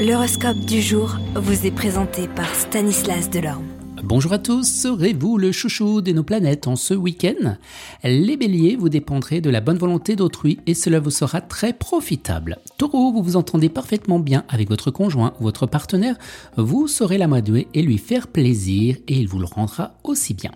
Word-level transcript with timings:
L'horoscope 0.00 0.60
du 0.60 0.80
jour 0.80 1.18
vous 1.34 1.66
est 1.66 1.70
présenté 1.70 2.26
par 2.26 2.54
Stanislas 2.54 3.28
Delorme. 3.28 3.66
Bonjour 4.02 4.32
à 4.32 4.38
tous, 4.38 4.66
serez-vous 4.66 5.36
le 5.36 5.52
chouchou 5.52 6.00
de 6.00 6.12
nos 6.12 6.22
planètes 6.22 6.66
en 6.66 6.74
ce 6.74 6.94
week-end? 6.94 7.56
Les 8.02 8.38
béliers, 8.38 8.76
vous 8.76 8.88
dépendrez 8.88 9.42
de 9.42 9.50
la 9.50 9.60
bonne 9.60 9.76
volonté 9.76 10.16
d'autrui 10.16 10.58
et 10.66 10.72
cela 10.72 11.00
vous 11.00 11.10
sera 11.10 11.42
très 11.42 11.74
profitable. 11.74 12.60
Taureau, 12.78 13.12
vous 13.12 13.22
vous 13.22 13.36
entendez 13.36 13.68
parfaitement 13.68 14.20
bien 14.20 14.44
avec 14.48 14.70
votre 14.70 14.90
conjoint 14.90 15.34
ou 15.38 15.42
votre 15.42 15.66
partenaire, 15.66 16.16
vous 16.56 16.88
saurez 16.88 17.18
l'amadouer 17.18 17.68
et 17.74 17.82
lui 17.82 17.98
faire 17.98 18.28
plaisir 18.28 18.96
et 19.06 19.18
il 19.18 19.28
vous 19.28 19.38
le 19.38 19.44
rendra 19.44 19.92
aussi 20.02 20.32
bien. 20.32 20.52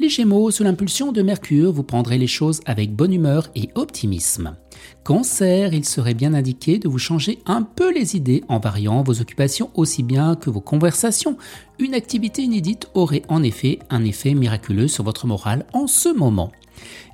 Les 0.00 0.08
Gémeaux, 0.08 0.50
sous 0.50 0.64
l'impulsion 0.64 1.12
de 1.12 1.22
Mercure, 1.22 1.72
vous 1.72 1.82
prendrez 1.82 2.18
les 2.18 2.26
choses 2.26 2.60
avec 2.66 2.94
bonne 2.94 3.12
humeur 3.12 3.48
et 3.54 3.70
optimisme. 3.74 4.56
Cancer, 5.04 5.72
il 5.72 5.84
serait 5.84 6.14
bien 6.14 6.34
indiqué 6.34 6.78
de 6.78 6.88
vous 6.88 6.98
changer 6.98 7.38
un 7.46 7.62
peu 7.62 7.92
les 7.92 8.16
idées 8.16 8.44
en 8.48 8.58
variant 8.58 9.02
vos 9.02 9.20
occupations 9.20 9.70
aussi 9.74 10.02
bien 10.02 10.36
que 10.36 10.50
vos 10.50 10.60
conversations. 10.60 11.36
Une 11.78 11.94
activité 11.94 12.42
inédite 12.42 12.88
aurait 12.94 13.22
en 13.28 13.42
effet 13.42 13.78
un 13.90 14.04
effet 14.04 14.34
miraculeux 14.34 14.88
sur 14.88 15.04
votre 15.04 15.26
morale 15.26 15.66
en 15.72 15.86
ce 15.86 16.08
moment. 16.08 16.52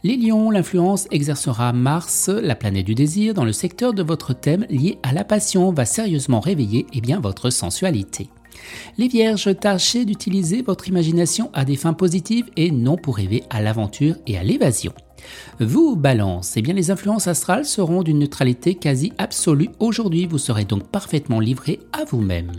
Les 0.03 0.17
lions, 0.17 0.51
l'influence 0.51 1.09
exercera 1.11 1.73
Mars, 1.73 2.29
la 2.29 2.55
planète 2.55 2.85
du 2.85 2.95
désir, 2.95 3.33
dans 3.33 3.45
le 3.45 3.53
secteur 3.53 3.95
de 3.95 4.03
votre 4.03 4.35
thème 4.35 4.67
lié 4.69 4.99
à 5.03 5.13
la 5.13 5.25
passion 5.25 5.73
va 5.73 5.87
sérieusement 5.87 6.41
réveiller 6.41 6.87
eh 6.93 7.01
bien, 7.01 7.21
votre 7.21 7.49
sensualité. 7.49 8.29
Les 8.99 9.09
vierges, 9.09 9.55
tâchez 9.59 10.05
d'utiliser 10.05 10.63
votre 10.63 10.89
imagination 10.89 11.51
à 11.53 11.65
des 11.65 11.77
fins 11.77 11.93
positives 11.93 12.47
et 12.57 12.71
non 12.71 12.97
pour 12.97 13.17
rêver 13.17 13.45
à 13.51 13.61
l'aventure 13.63 14.17
et 14.27 14.39
à 14.39 14.43
l'évasion. 14.43 14.93
Vous, 15.61 15.97
balance, 15.97 16.57
eh 16.57 16.63
bien 16.63 16.75
les 16.75 16.91
influences 16.91 17.29
astrales 17.29 17.65
seront 17.65 18.03
d'une 18.03 18.19
neutralité 18.19 18.75
quasi 18.75 19.13
absolue 19.19 19.71
aujourd'hui, 19.79 20.27
vous 20.27 20.39
serez 20.39 20.65
donc 20.65 20.89
parfaitement 20.89 21.41
livré 21.41 21.81
à 21.93 22.05
vous-même. 22.05 22.53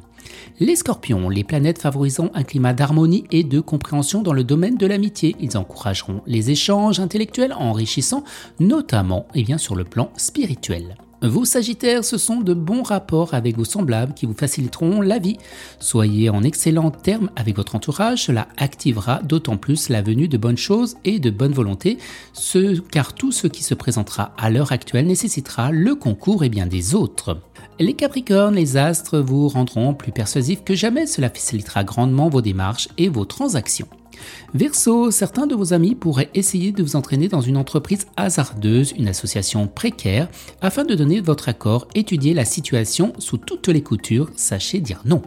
Les 0.60 0.76
scorpions, 0.76 1.30
les 1.30 1.44
planètes 1.44 1.82
favoriseront 1.82 2.32
un 2.34 2.44
climat 2.44 2.74
d'harmonie 2.74 3.26
et 3.32 3.43
de 3.43 3.60
compréhension 3.60 4.21
dans 4.21 4.34
le 4.34 4.43
domaine 4.43 4.77
de 4.77 4.87
l'amitié. 4.87 5.35
Ils 5.40 5.58
encourageront 5.58 6.21
les 6.26 6.49
échanges 6.49 6.99
intellectuels 6.99 7.54
enrichissants, 7.54 8.24
notamment 8.60 9.27
eh 9.35 9.43
bien, 9.43 9.58
sur 9.58 9.76
le 9.76 9.84
plan 9.84 10.12
spirituel. 10.18 10.96
Vous 11.21 11.46
Sagittaires, 11.46 12.04
ce 12.04 12.18
sont 12.18 12.41
de 12.41 12.54
bons 12.54 12.84
rapports 12.84 13.34
avec 13.34 13.58
vos 13.58 13.63
semblables 13.63 14.13
qui 14.13 14.26
vous 14.26 14.34
faciliteront 14.34 15.02
la 15.02 15.18
vie. 15.18 15.38
Soyez 15.80 16.30
en 16.30 16.44
excellent 16.44 16.91
terme 16.91 17.32
avec 17.35 17.55
votre 17.55 17.76
entourage, 17.76 18.26
cela 18.26 18.48
activera 18.58 19.21
d'autant 19.24 19.58
plus 19.58 19.90
la 19.90 20.02
venue 20.02 20.27
de 20.27 20.38
bonnes 20.38 20.58
choses 20.58 20.98
et 21.05 21.20
de 21.20 21.30
bonne 21.30 21.54
volonté, 21.54 21.98
car 22.91 23.13
tout 23.13 23.32
ce 23.32 23.48
qui 23.48 23.63
se 23.63 23.74
présentera 23.74 24.34
à 24.38 24.49
l'heure 24.49 24.71
actuelle 24.71 25.08
nécessitera 25.08 25.71
le 25.71 25.96
concours 25.96 26.43
et 26.43 26.49
bien 26.49 26.68
des 26.68 26.96
autres. 26.96 27.40
Les 27.80 27.93
Capricornes, 27.93 28.55
les 28.55 28.77
astres 28.77 29.20
vous 29.20 29.48
rendront 29.48 29.93
plus 29.93 30.12
persuasifs 30.12 30.63
que 30.63 30.76
jamais, 30.76 31.08
cela 31.08 31.30
facilitera 31.30 31.84
grandement 31.84 32.30
vos 32.30 32.41
démarches 32.41 32.90
et 32.98 33.10
vos 33.10 33.26
transactions. 33.26 33.88
Verseau, 34.54 35.12
certains 35.12 35.48
de 35.48 35.55
vos 35.55 35.74
amis 35.74 35.96
pourraient 35.96 36.30
essayer 36.34 36.71
de 36.71 36.84
vous 36.84 36.96
entraîner 36.96 37.27
dans 37.27 37.41
une 37.41 37.58
entreprise 37.58 38.08
hasardeuse, 38.18 38.94
une 38.98 39.08
association 39.08 39.68
précaire, 39.68 40.30
afin 40.62 40.84
de 40.84 40.96
donner 40.96 41.21
votre 41.21 41.49
accord, 41.49 41.88
étudier 41.96 42.34
la 42.34 42.46
situation 42.46 43.13
sous 43.20 43.38
toutes 43.38 43.68
les 43.68 43.82
coutures, 43.82 44.30
sachez 44.36 44.80
dire 44.80 45.02
non. 45.05 45.21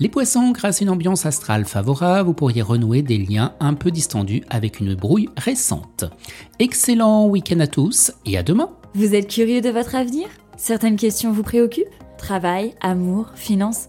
Les 0.00 0.08
poissons, 0.08 0.52
grâce 0.52 0.80
à 0.80 0.84
une 0.84 0.90
ambiance 0.90 1.26
astrale 1.26 1.64
favorable, 1.64 2.28
vous 2.28 2.34
pourriez 2.34 2.62
renouer 2.62 3.02
des 3.02 3.18
liens 3.18 3.54
un 3.58 3.74
peu 3.74 3.90
distendus 3.90 4.44
avec 4.48 4.78
une 4.80 4.94
brouille 4.94 5.28
récente. 5.36 6.04
Excellent 6.58 7.26
week-end 7.26 7.60
à 7.60 7.66
tous 7.66 8.12
et 8.24 8.38
à 8.38 8.42
demain 8.42 8.70
Vous 8.94 9.14
êtes 9.14 9.28
curieux 9.28 9.60
de 9.60 9.70
votre 9.70 9.96
avenir? 9.96 10.28
Certaines 10.56 10.96
questions 10.96 11.32
vous 11.32 11.42
préoccupent? 11.42 11.86
Travail, 12.16 12.74
amour, 12.80 13.30
finances? 13.34 13.88